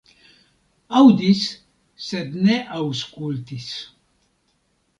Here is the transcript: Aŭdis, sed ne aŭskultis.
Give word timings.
Aŭdis, 0.99 1.43
sed 2.07 2.33
ne 2.47 2.57
aŭskultis. 2.81 3.71